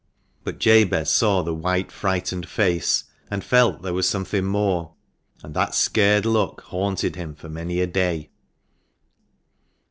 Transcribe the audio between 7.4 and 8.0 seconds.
many a